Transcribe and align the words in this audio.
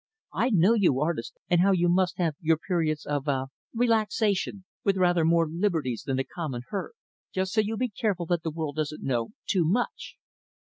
I 0.33 0.49
know 0.49 0.73
you 0.73 0.99
artists, 0.99 1.37
and 1.47 1.61
how 1.61 1.73
you 1.73 1.87
must 1.87 2.17
have 2.17 2.33
your 2.39 2.57
periods 2.57 3.05
of 3.05 3.27
ah 3.29 3.49
relaxation 3.71 4.65
with 4.83 4.97
rather 4.97 5.23
more 5.23 5.47
liberties 5.47 6.01
than 6.07 6.17
the 6.17 6.23
common 6.23 6.63
herd. 6.69 6.93
Just 7.31 7.53
so 7.53 7.61
you 7.61 7.75
are 7.75 7.87
careful 7.95 8.25
that 8.25 8.41
the 8.41 8.49
world 8.49 8.77
doesn't 8.77 9.03
know 9.03 9.33
too 9.45 9.63
much." 9.63 10.15